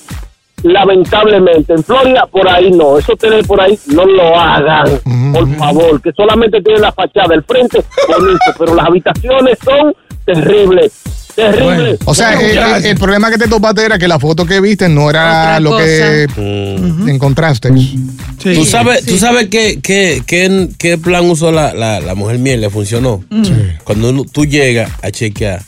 [0.63, 4.87] lamentablemente, en Florida, por ahí no, eso tener por ahí, no lo hagan,
[5.33, 9.95] por favor, que solamente tiene la fachada, el frente bonito, pero las habitaciones son
[10.25, 10.93] terribles,
[11.35, 11.99] terribles.
[12.05, 14.89] O sea, el, el- el problema que te topaste era que la foto que viste
[14.89, 16.27] no era Otra lo que
[17.07, 17.71] encontraste.
[18.43, 22.61] ¿Tú sabes, tú sabes qué, qué, qué, qué plan usó la, la, la mujer miel?
[22.61, 23.25] Le funcionó.
[23.85, 25.63] Cuando uno- tú llegas a chequear,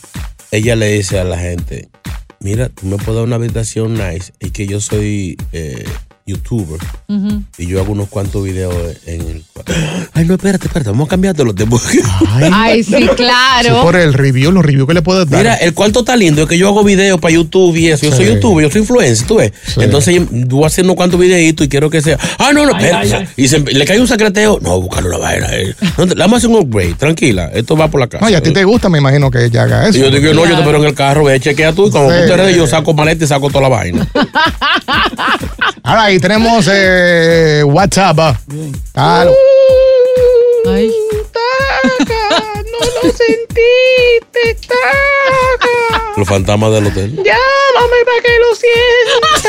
[0.50, 1.88] ella le dice a la gente,
[2.40, 5.84] mira, me puedes dar una habitación nice y que yo soy eh,
[6.30, 6.80] youtuber
[7.58, 8.74] y yo hago unos cuantos videos
[9.06, 9.44] en el...
[10.14, 11.54] Ay, no, espérate, espérate, vamos a cambiártelo.
[12.52, 13.82] Ay, sí, claro.
[13.82, 15.38] por el review, los reviews que le puedes dar.
[15.40, 18.06] Mira, el cuarto está lindo, es que yo hago videos para YouTube y eso.
[18.06, 19.52] Yo soy youtuber, yo soy influencer, tú ves.
[19.66, 19.80] Sí.
[19.82, 22.18] Entonces yo voy a hacer unos cuantos videitos y quiero que sea.
[22.38, 23.14] Ah, no, no, Ay, espérate.
[23.16, 23.28] ay, ay.
[23.44, 24.58] Y se- le cae un secreteo.
[24.62, 25.46] No, buscarlo la vaina.
[25.52, 25.74] eh.
[25.98, 27.50] No, le vamos a hacer un upgrade, tranquila.
[27.54, 28.24] Esto va por la casa.
[28.24, 29.98] No, y a ti te gusta, me imagino que ella haga eso.
[29.98, 31.86] Y yo digo, no, yo te espero en el carro, ve, chequea tú.
[31.88, 31.98] Y Sí.
[31.98, 34.06] tú te redes, yo saco maleta y saco toda la vaina.
[35.82, 38.18] Ahora tenemos eh, WhatsApp.
[38.20, 38.38] ah.
[38.92, 39.32] Claro.
[40.68, 40.90] Ay.
[42.70, 46.04] no lo sentiste, taca.
[46.16, 47.16] Los fantasmas del hotel.
[47.16, 49.42] Llámame para que lo sientas.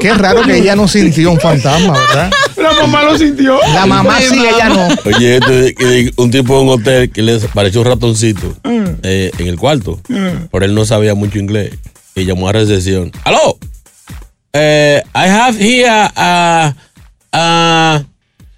[0.00, 2.30] Qué raro que ella no sintió un fantasma, ¿verdad?
[2.56, 3.58] La mamá lo sintió.
[3.74, 4.88] La mamá sí, ella no.
[5.04, 8.54] Oye, este, un tipo en un hotel que le pareció un ratoncito
[9.02, 10.00] eh, en el cuarto.
[10.08, 11.72] Pero él no sabía mucho inglés.
[12.14, 13.12] Y llamó a recepción.
[13.24, 13.58] ¡Aló!
[14.52, 16.72] Eh, I have here uh,
[17.32, 18.02] uh,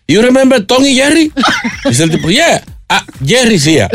[0.09, 1.31] you remember Tom y Jerry?
[1.85, 2.63] Dice el tipo, yeah.
[2.89, 3.73] Ah, Jerry sí.
[3.75, 3.89] yeah.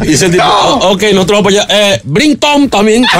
[0.00, 1.94] Dice el tipo, "Oh, ok, nosotros vamos para allá.
[1.94, 3.04] Eh, bring Tom también.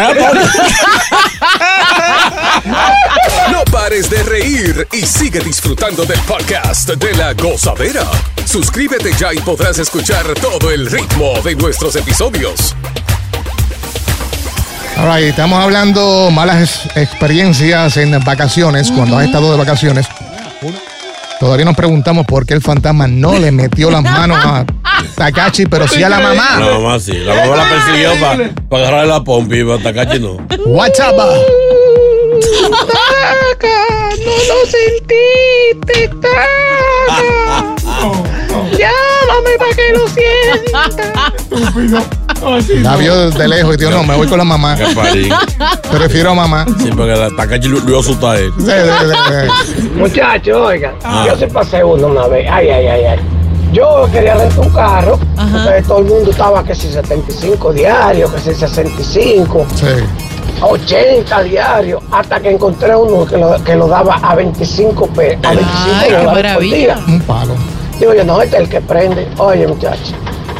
[3.50, 8.04] No pares de reír y sigue disfrutando del podcast de la gozadera.
[8.46, 12.74] Suscríbete ya y podrás escuchar todo el ritmo de nuestros episodios.
[14.96, 20.06] All right, estamos hablando malas ex- experiencias en vacaciones, cuando has estado de vacaciones.
[21.40, 24.64] Todavía nos preguntamos por qué el fantasma no le metió las manos a
[25.16, 26.58] Takachi, pero sí a la mamá.
[26.60, 27.12] La mamá sí.
[27.12, 28.50] La mamá la persiguió para
[28.82, 30.36] agarrarle la pompa y para Takachi no.
[30.66, 31.16] WhatsApp.
[32.92, 33.76] Taca,
[34.24, 36.46] no lo sentiste, taca.
[38.78, 40.94] Llámame para que lo sientas.
[42.82, 44.76] La vio de lejos y dijo, no, me voy con la mamá.
[45.90, 46.66] Prefiero a mamá.
[46.82, 48.52] Sí, porque la Takachi lo, lo asusta a él.
[48.58, 51.24] Sí, sí, sí, Muchachos, oigan, Ah.
[51.28, 52.46] yo se pasé uno una vez.
[52.50, 53.18] Ay, ay, ay, ay.
[53.72, 55.18] Yo quería rentar un carro,
[55.88, 59.86] todo el mundo estaba que si 75 diarios, que si 65, sí.
[60.60, 65.48] 80 diarios, hasta que encontré uno que lo, que lo daba a 25 pesos, a
[65.54, 66.76] 25 Ay, qué maravilla.
[66.76, 66.98] día.
[67.08, 67.54] Un palo.
[67.98, 69.28] Digo yo, no, este es el que prende.
[69.38, 69.66] Oye,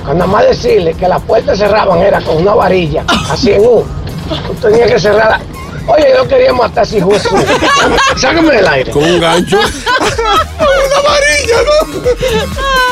[0.05, 3.85] muchachos, cuando más decirle que las puertas cerraban era con una varilla, así en un.
[4.47, 5.41] Tú tenías que cerrarla.
[5.87, 7.37] Oye, yo quería matar a ese hijo de su-
[8.17, 8.91] Sácame del aire.
[8.91, 9.59] Con un gancho.
[9.59, 12.01] Una varilla, ¿no?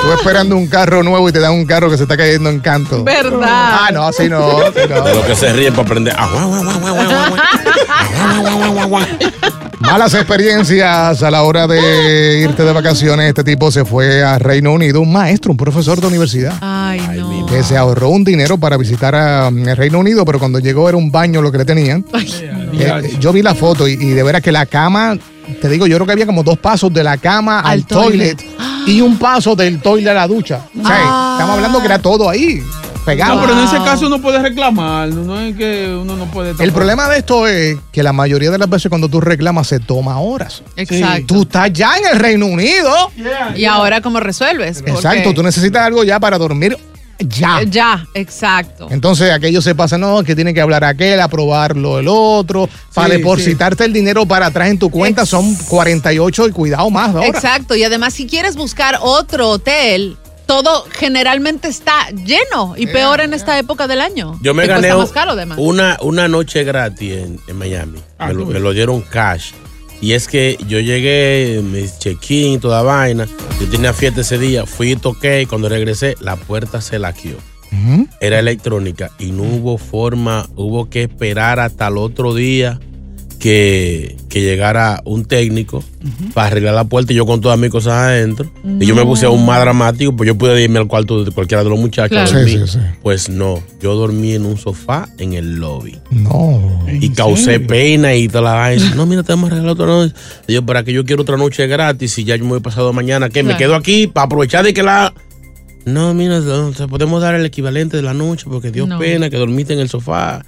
[0.02, 2.60] Tú esperando un carro nuevo y te dan un carro que se está cayendo en
[2.60, 3.02] canto.
[3.02, 3.40] ¿Verdad?
[3.48, 4.58] Ah, no, así no.
[4.58, 5.00] así no.
[5.00, 6.14] De lo que se ríen para aprender.
[6.18, 7.36] Ah, guau, guau, guau, guau.
[9.80, 13.28] Malas experiencias a la hora de irte de vacaciones.
[13.28, 16.54] Este tipo se fue a Reino Unido, un maestro, un profesor de universidad.
[16.60, 17.46] Ay, no.
[17.46, 20.88] que se ahorró un dinero para visitar a mm, el Reino Unido, pero cuando llegó
[20.88, 22.04] era un baño lo que le tenían.
[22.14, 25.16] Eh, yo vi la foto y, y de veras que la cama,
[25.60, 28.36] te digo, yo creo que había como dos pasos de la cama al, Al toilet,
[28.38, 28.88] toilet.
[28.88, 30.60] y un paso del toilet a la ducha.
[30.80, 31.34] O sea, Ah.
[31.34, 32.62] estamos hablando que era todo ahí.
[33.04, 33.34] Pegaba.
[33.34, 36.54] No, pero en ese caso uno puede reclamar, no, no es que uno no puede...
[36.62, 39.80] El problema de esto es que la mayoría de las veces cuando tú reclamas se
[39.80, 40.62] toma horas.
[40.76, 41.24] Exacto.
[41.26, 42.92] Tú estás ya en el Reino Unido.
[43.54, 44.78] Y ahora, ¿cómo resuelves?
[44.78, 46.76] Porque- Exacto, tú necesitas algo ya para dormir
[47.28, 47.62] ya.
[47.62, 48.88] Ya, exacto.
[48.90, 53.18] Entonces aquellos se pasan, no, que tiene que hablar aquel, aprobarlo el otro, para Sí,
[53.18, 57.28] depositarte el dinero para atrás en tu cuenta son 48 y cuidado más ahora.
[57.28, 57.76] Exacto.
[57.76, 60.16] Y además, si quieres buscar otro hotel,
[60.52, 62.74] todo generalmente está lleno.
[62.76, 64.38] Y peor en esta época del año.
[64.42, 65.56] Yo me gané más caro, además.
[65.58, 67.98] una, una noche gratis en, en Miami.
[68.18, 68.50] Ah, me, lo, tú.
[68.50, 69.52] me lo dieron cash.
[70.02, 73.26] Y es que yo llegué, me check-in, toda vaina.
[73.58, 74.66] Yo tenía fiesta ese día.
[74.66, 75.40] Fui y toqué.
[75.42, 77.36] Y cuando regresé, la puerta se laqueó.
[78.20, 82.78] Era electrónica y no hubo forma, hubo que esperar hasta el otro día
[83.42, 85.82] que, que llegara un técnico
[86.32, 88.48] para arreglar la puerta y yo con todas mis cosas adentro.
[88.78, 91.64] Y yo me puse aún más dramático, pues yo pude irme al cuarto de cualquiera
[91.64, 92.10] de los muchachos.
[92.10, 92.30] Claro.
[92.30, 92.60] a dormir.
[92.60, 92.98] Sí, sí, sí.
[93.02, 95.98] Pues no, yo dormí en un sofá en el lobby.
[96.12, 96.86] No.
[96.88, 98.92] Y causé pena y toda la vaina.
[98.94, 100.14] No, mira, te vamos a arreglar otra noche.
[100.46, 102.92] Y yo, para que yo quiero otra noche gratis y ya yo me voy pasado
[102.92, 105.12] mañana, que me quedo aquí para aprovechar de que la...
[105.84, 109.00] No, mira, no, podemos dar el equivalente de la noche porque dio No.
[109.00, 110.44] pena que dormiste en el sofá.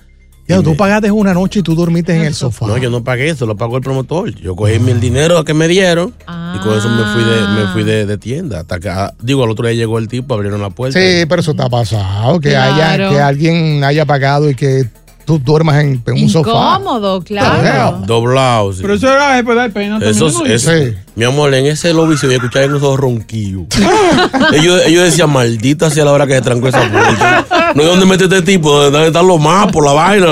[0.46, 2.66] Ya, tú pagaste una noche y tú dormiste en el sofá.
[2.66, 4.34] No, yo no pagué eso, lo pagó el promotor.
[4.34, 6.12] Yo cogí mi- el dinero que me dieron
[6.54, 8.60] y con eso me fui de, me fui de, de tienda.
[8.60, 10.98] Hasta que, ah, digo, al otro día llegó el tipo, abrieron la puerta.
[10.98, 12.74] Sí, pero eso está pasado, que Claro.
[12.74, 14.86] haya que alguien haya pagado y que
[15.24, 16.50] tú duermas en, en un sofá.
[16.78, 17.98] Incómodo, claro.
[18.06, 18.72] Doblado.
[18.72, 18.80] sí.
[18.82, 20.10] Pero eso era después dar pena también.
[20.10, 20.46] Eso ¿no?
[20.46, 23.66] es, es- mi amor, en ese lobby se veía escuchar en esos ronquillos.
[24.52, 27.46] ellos, ellos decían, maldita sea la hora que se trancó esa puerta.
[27.74, 30.26] No hay dónde meter este tipo, dónde están los mapos, la vaina.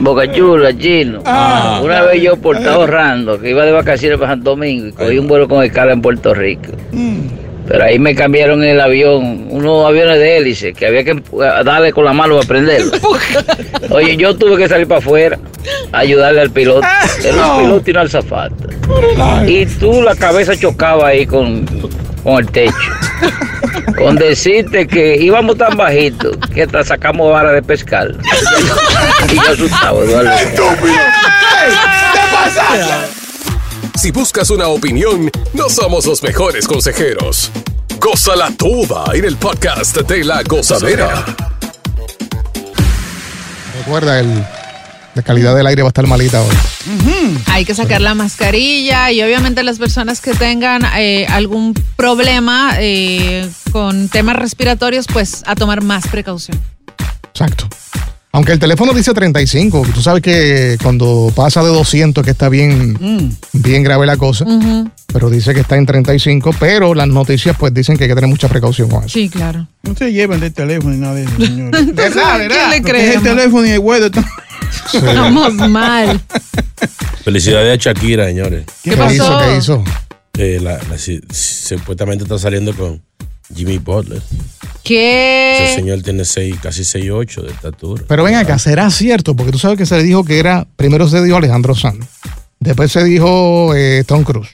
[0.00, 1.20] Boca Chula, chino.
[1.24, 1.80] Ah.
[1.82, 5.18] Una vez yo por estar ahorrando, que iba de vacaciones para Santo Domingo y cogí
[5.18, 6.72] un vuelo con escala en Puerto Rico.
[7.66, 11.92] Pero ahí me cambiaron el avión, unos aviones de hélice, que había que empu- darle
[11.92, 12.92] con la mano para prenderlo.
[13.90, 15.38] Oye, yo tuve que salir para afuera
[15.92, 16.86] a ayudarle al piloto.
[17.24, 17.56] Era No.
[17.56, 18.54] un piloto y no al zafata.
[19.46, 21.64] Y tú la cabeza chocaba ahí con,
[22.22, 22.74] con el techo.
[23.96, 28.08] Con decirte que íbamos tan bajitos que hasta sacamos vara de pescar.
[29.32, 30.30] y yo asustado, Eduardo.
[33.96, 37.50] Si buscas una opinión, no somos los mejores consejeros.
[38.00, 41.24] Gózala toda en el podcast de La Gozadera.
[43.78, 44.44] Recuerda, el,
[45.14, 46.54] la calidad del aire va a estar malita hoy.
[47.46, 53.48] Hay que sacar la mascarilla y obviamente las personas que tengan eh, algún problema eh,
[53.70, 56.60] con temas respiratorios, pues a tomar más precaución.
[57.28, 57.68] Exacto.
[58.34, 62.98] Aunque el teléfono dice 35, tú sabes que cuando pasa de 200 que está bien,
[63.52, 64.44] bien grave la cosa,
[65.12, 68.28] pero dice que está en 35, pero las noticias pues dicen que hay que tener
[68.28, 69.10] mucha precaución con eso.
[69.10, 69.68] Sí, claro.
[69.84, 71.86] No se lleven del teléfono ni nada de eso, señores.
[71.94, 72.56] ¿Verdad, verdad?
[72.72, 74.06] ¿Qué le Lo que es el teléfono y el huevo.
[74.92, 76.20] Estamos mal.
[77.24, 78.64] Felicidades a Shakira, señores.
[78.82, 79.14] ¿Qué ¿Qué pasó?
[79.14, 79.38] hizo?
[79.38, 79.84] ¿Qué hizo?
[80.38, 83.00] Eh, la- la- si- supuestamente está saliendo con
[83.54, 84.18] Jimmy Butler.
[84.18, 85.72] Ese ¿Qué?
[85.74, 88.02] señor tiene seis, casi 6'8 de estatura.
[88.06, 89.34] Pero ven acá, ¿será cierto?
[89.34, 92.04] Porque tú sabes que se le dijo que era, primero se dijo Alejandro Sanz,
[92.60, 94.50] después se dijo eh, Tom Cruise,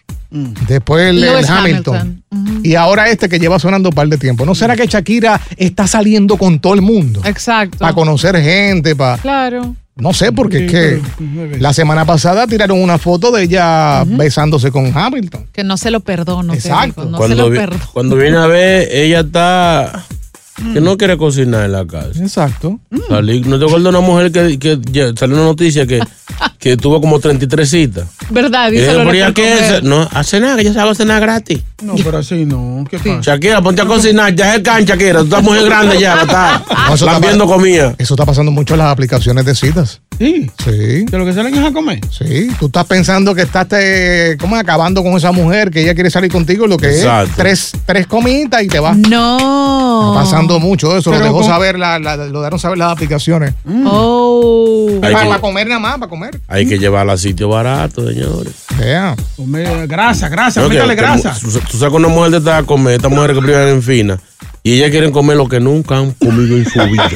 [0.69, 2.61] después el, el Lewis Hamilton, Hamilton.
[2.65, 4.47] y ahora este que lleva sonando un par de tiempo.
[4.47, 7.23] ¿No será que Shakira está saliendo con todo el mundo?
[7.25, 7.79] Exacto.
[7.79, 9.19] Para conocer gente, para...
[9.19, 9.75] Claro.
[10.01, 11.01] No sé, porque es que
[11.59, 15.47] la semana pasada tiraron una foto de ella besándose con Hamilton.
[15.53, 16.55] Que no se lo perdono.
[16.55, 17.03] Exacto.
[17.03, 17.85] digo, No se cuando, lo vi- perdono.
[17.93, 20.05] cuando viene a ver, ella está.
[20.73, 22.21] Que no quiere cocinar en la casa.
[22.21, 22.79] Exacto.
[23.09, 26.01] Salí- ¿No te acuerdas de una mujer que, que ya salió una noticia que,
[26.59, 28.05] que tuvo como 33 citas?
[28.31, 28.69] ¿Verdad?
[28.69, 29.75] Y Dice ella, Lola ¿pero ya por qué comer.
[29.75, 29.83] es?
[29.83, 31.61] No, hace nada, que yo salgo a cenar gratis.
[31.83, 32.85] No, pero así no.
[32.91, 33.21] ¿Qué pasa?
[33.23, 35.19] Shakira, ponte a cocinar, ya es can, Shakira.
[35.21, 37.95] Tú estás mujer grande ya, No, está eso está lambiendo pa- comida.
[37.99, 40.01] Eso está pasando mucho en las aplicaciones de citas.
[40.19, 40.51] Sí.
[40.63, 40.71] Sí.
[41.07, 41.99] ¿De lo que salen es a comer?
[42.11, 42.49] Sí.
[42.61, 44.63] Tú estás pensando que estás te, ¿cómo es?
[44.63, 47.31] acabando con esa mujer que ella quiere salir contigo, lo que Exacto.
[47.31, 48.97] es tres, tres comidas y te vas.
[48.99, 50.11] No.
[50.13, 51.11] Está pasando mucho eso.
[51.13, 53.55] Lo dejó con- saber, la, la- lo dejaron saber las aplicaciones.
[53.85, 54.89] Oh.
[54.95, 56.41] Hay Para, que- para comer nada más, para comer.
[56.49, 58.53] Hay que llevarla a sitio barato, señores.
[58.79, 59.15] Vea.
[59.37, 61.37] Comer grasa, grasa, métale que grasa.
[61.41, 64.19] Tú, tú sacas una mujer de esta a comer, esta mujer que privan en fina,
[64.63, 67.11] y ellas quieren comer lo que nunca han comido en su vida.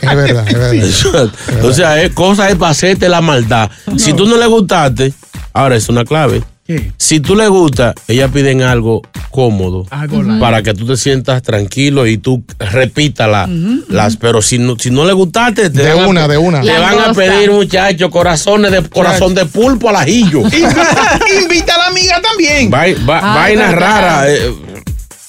[0.00, 1.30] Es verdad, es verdad.
[1.62, 3.70] o sea, es cosa es para hacerte la maldad.
[3.96, 5.12] Si tú no le gustaste,
[5.52, 6.42] ahora es una clave.
[6.66, 6.92] ¿Qué?
[6.96, 12.06] Si tú le gusta, ellas piden algo cómodo Algo para que tú te sientas tranquilo
[12.06, 13.46] y tú repítala.
[13.88, 16.62] las, pero si no, si no le gustaste, te De van a- una, de una.
[16.62, 20.40] Te van a pedir, muchachos, corazones de corazón de pulpo al ajillo.
[21.42, 22.72] Invita a la amiga también.
[22.72, 23.80] Va- Ay, vaina verdad.
[23.80, 24.30] rara.
[24.32, 24.52] eh,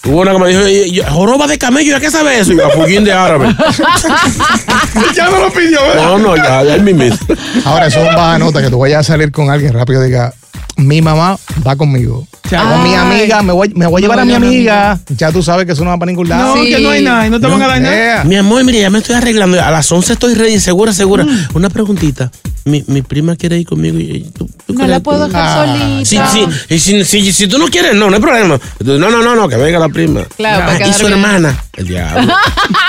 [0.07, 2.53] Hubo una que me dijo, "Y- y- joroba de camello, ¿ya qué sabe eso?
[2.53, 3.47] Y yo, fuguín de árabe.
[5.15, 6.03] ya no lo pidió, ¿verdad?
[6.05, 7.17] No, no, ya, ya es mi mismo.
[7.65, 10.07] Ahora, eso es un baja nota que tú vayas a salir con alguien rápido y
[10.07, 10.31] diga,
[10.77, 12.27] mi mamá va conmigo.
[12.49, 14.99] Con mi amiga, me voy, me voy a llevar a mi amiga.
[15.09, 16.55] Ya tú sabes que eso no va para ningún lado.
[16.55, 18.23] No, que no hay nada, y no te van a dar nada.
[18.23, 19.59] Mi amor, mire, ya me estoy arreglando.
[19.61, 21.25] A las 11 estoy ready, segura, segura.
[21.53, 22.31] Una preguntita.
[22.65, 25.65] Mi, mi prima quiere ir conmigo y y tú, tú No la puedo dejar Ah,
[26.03, 26.05] solita.
[26.05, 26.19] Sí,
[26.67, 26.73] sí.
[26.73, 28.59] Y si, si, si tú no quieres, no, no hay problema.
[28.83, 30.23] No, no, no, no, que venga la prima.
[30.35, 31.13] Claro, para Ah, y su bien.
[31.13, 31.63] hermana.
[31.73, 32.33] El diablo.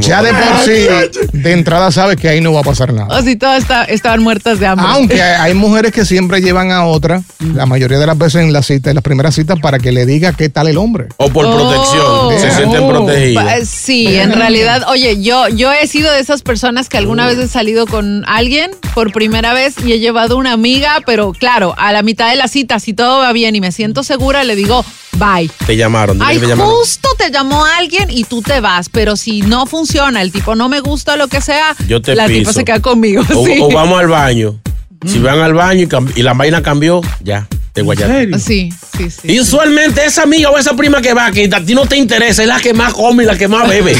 [0.00, 0.86] Ya de por sí,
[1.32, 3.18] de entrada sabes que ahí no va a pasar nada.
[3.18, 4.86] O si todas está- estaban muertas de hambre.
[4.88, 7.22] Aunque hay mujeres que siempre llevan a otra,
[7.54, 10.06] la mayoría de las veces en la cita, en las primeras citas, para que le
[10.06, 11.06] diga qué tal el hombre.
[11.16, 12.38] O por protección.
[12.38, 13.42] Se sienten protegidos.
[13.44, 17.38] Pa- Sí, en realidad, oye, yo, yo he sido de esas personas que alguna vez
[17.38, 21.92] he salido con alguien por primera vez y he llevado una amiga, pero claro, a
[21.92, 24.84] la mitad de la cita, si todo va bien y me siento segura, le digo,
[25.14, 25.50] bye.
[25.66, 26.20] Te llamaron.
[26.22, 26.74] Ay, que te llamaron.
[26.74, 30.68] justo te llamó alguien y tú te vas, pero si no funciona, el tipo no
[30.68, 32.38] me gusta, lo que sea, Yo te la piso.
[32.40, 33.22] tipa se queda conmigo.
[33.34, 33.58] O, sí.
[33.60, 34.60] o vamos al baño.
[35.06, 38.38] Si van al baño y, la vaina cambió, ya, te guayaste.
[38.38, 39.32] Sí, sí, sí.
[39.32, 42.42] Y usualmente esa amiga o esa prima que va, que a ti no te interesa,
[42.42, 43.94] es la que más come y la que más bebe.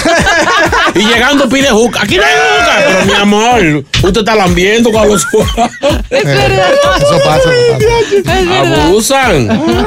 [0.95, 2.03] y llegando pide juca.
[2.03, 2.85] Aquí no hay juca.
[2.87, 5.27] Pero mi amor, usted está lambiendo con los
[6.09, 6.73] Es verdad.
[6.73, 7.51] Eso pasa.
[7.53, 8.17] eso pasa.
[8.17, 8.87] Es verdad.
[8.87, 9.87] Abusan.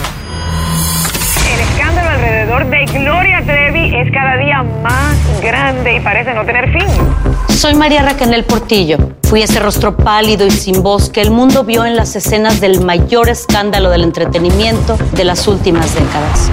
[1.61, 6.87] Escándalo alrededor de Gloria Trevi es cada día más grande y parece no tener fin.
[7.49, 8.97] Soy María Raquel Portillo.
[9.29, 12.81] Fui ese rostro pálido y sin voz que el mundo vio en las escenas del
[12.83, 16.49] mayor escándalo del entretenimiento de las últimas décadas.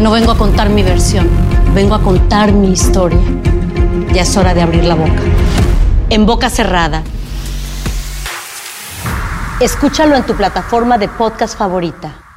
[0.00, 1.28] No vengo a contar mi versión,
[1.72, 3.20] vengo a contar mi historia.
[4.12, 5.22] Ya es hora de abrir la boca.
[6.10, 7.04] En boca cerrada.
[9.60, 12.27] Escúchalo en tu plataforma de podcast favorita.